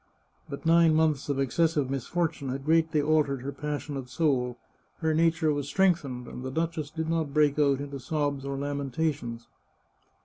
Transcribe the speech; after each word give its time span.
But 0.49 0.65
nine 0.65 0.95
months 0.95 1.29
of 1.29 1.39
excessive 1.39 1.91
misfortune 1.91 2.49
had 2.49 2.65
greatly 2.65 2.99
altered 3.03 3.43
her 3.43 3.51
pas 3.51 3.83
sionate 3.85 4.09
soul; 4.09 4.57
her 5.01 5.13
nature 5.13 5.53
was 5.53 5.67
strengthened, 5.67 6.27
and 6.27 6.43
the 6.43 6.49
duchess 6.49 6.89
did 6.89 7.07
not 7.07 7.35
break 7.35 7.59
out 7.59 7.79
into 7.79 7.99
sobs 7.99 8.43
or 8.43 8.57
lamentations. 8.57 9.47